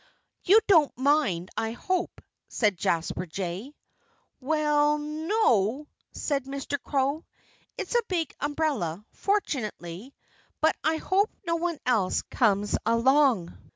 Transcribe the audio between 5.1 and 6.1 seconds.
no!"